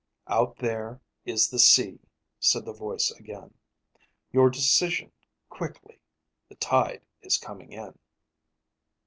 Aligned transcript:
"Out 0.25 0.57
there 0.57 0.99
is 1.25 1.49
the 1.51 1.59
sea," 1.59 1.99
said 2.39 2.65
the 2.65 2.73
voice 2.73 3.11
again. 3.11 3.53
"Your 4.31 4.49
decision 4.49 5.11
quickly. 5.47 5.99
The 6.49 6.55
tide 6.55 7.03
is 7.21 7.37
coming 7.37 7.71
in...." 7.71 7.99